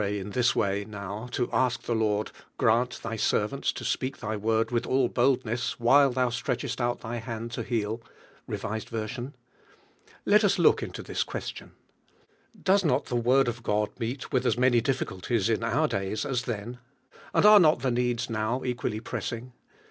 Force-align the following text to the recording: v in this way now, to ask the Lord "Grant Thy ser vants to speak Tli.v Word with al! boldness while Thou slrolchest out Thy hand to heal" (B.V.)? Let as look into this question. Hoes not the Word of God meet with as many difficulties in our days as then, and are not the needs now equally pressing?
v 0.03 0.17
in 0.19 0.31
this 0.31 0.55
way 0.55 0.83
now, 0.83 1.27
to 1.31 1.47
ask 1.51 1.83
the 1.83 1.93
Lord 1.93 2.31
"Grant 2.57 3.01
Thy 3.03 3.17
ser 3.17 3.45
vants 3.45 3.71
to 3.73 3.85
speak 3.85 4.17
Tli.v 4.17 4.37
Word 4.37 4.71
with 4.71 4.87
al! 4.87 5.09
boldness 5.09 5.79
while 5.79 6.09
Thou 6.09 6.29
slrolchest 6.29 6.81
out 6.81 7.01
Thy 7.01 7.17
hand 7.17 7.51
to 7.51 7.61
heal" 7.61 7.97
(B.V.)? 8.49 9.29
Let 10.25 10.43
as 10.43 10.57
look 10.57 10.81
into 10.81 11.03
this 11.03 11.21
question. 11.21 11.73
Hoes 12.65 12.83
not 12.83 13.05
the 13.05 13.15
Word 13.15 13.47
of 13.47 13.61
God 13.61 13.89
meet 13.99 14.31
with 14.31 14.43
as 14.47 14.57
many 14.57 14.81
difficulties 14.81 15.49
in 15.49 15.63
our 15.63 15.87
days 15.87 16.25
as 16.25 16.45
then, 16.45 16.79
and 17.31 17.45
are 17.45 17.59
not 17.59 17.81
the 17.81 17.91
needs 17.91 18.27
now 18.27 18.63
equally 18.63 19.01
pressing? 19.01 19.53